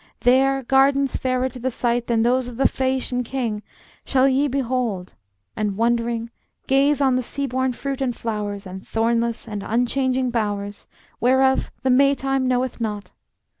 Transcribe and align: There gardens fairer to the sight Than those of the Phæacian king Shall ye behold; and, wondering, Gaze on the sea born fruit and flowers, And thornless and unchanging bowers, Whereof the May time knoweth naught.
There 0.21 0.63
gardens 0.63 1.15
fairer 1.15 1.47
to 1.49 1.59
the 1.59 1.69
sight 1.69 2.07
Than 2.07 2.23
those 2.23 2.47
of 2.47 2.57
the 2.57 2.63
Phæacian 2.63 3.23
king 3.23 3.61
Shall 4.03 4.27
ye 4.27 4.47
behold; 4.47 5.13
and, 5.55 5.77
wondering, 5.77 6.31
Gaze 6.65 7.01
on 7.01 7.17
the 7.17 7.21
sea 7.21 7.45
born 7.45 7.73
fruit 7.73 8.01
and 8.01 8.15
flowers, 8.15 8.65
And 8.65 8.83
thornless 8.87 9.47
and 9.47 9.61
unchanging 9.61 10.31
bowers, 10.31 10.87
Whereof 11.19 11.69
the 11.83 11.91
May 11.91 12.15
time 12.15 12.47
knoweth 12.47 12.81
naught. 12.81 13.11